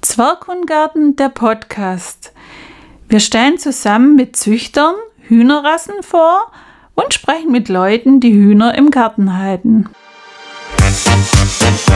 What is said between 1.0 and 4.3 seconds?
der Podcast. Wir stellen zusammen